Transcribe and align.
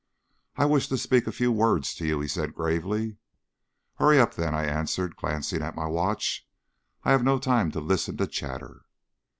"I 0.55 0.65
wish 0.65 0.87
to 0.87 0.97
speak 0.97 1.27
a 1.27 1.31
few 1.31 1.51
words 1.51 1.93
to 1.93 2.07
you," 2.07 2.19
he 2.21 2.27
said 2.27 2.55
gravely. 2.55 3.17
"Hurry 3.97 4.19
up, 4.19 4.33
then!" 4.33 4.55
I 4.55 4.65
answered, 4.65 5.15
glancing 5.15 5.61
at 5.61 5.75
my 5.75 5.85
watch. 5.85 6.49
"I 7.03 7.11
have 7.11 7.23
no 7.23 7.37
time 7.37 7.69
to 7.69 7.79
listen 7.79 8.17
to 8.17 8.25
chatter." 8.25 8.81